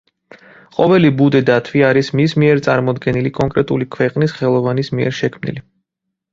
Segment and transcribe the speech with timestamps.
[0.77, 5.67] ყოველი ბუდი დათვი არის მის მიერ წარმოდგენილი კონკრეტული ქვეყნის ხელოვანის მიერ შექმნილი.